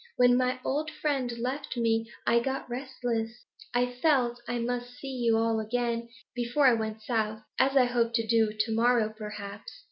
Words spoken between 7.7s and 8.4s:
I hope to